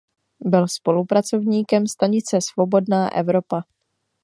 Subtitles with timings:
[0.39, 3.63] Byl spolupracovníkem stanice Svobodná Evropa.